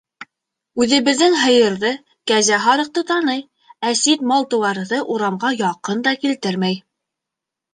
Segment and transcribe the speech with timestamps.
[0.83, 1.91] Үҙебеҙҙең һыйырҙы,
[2.31, 3.43] кәзә-һарыҡты таный,
[3.91, 6.83] ә сит мал-тыуарҙы урамға яҡын да килтермәй.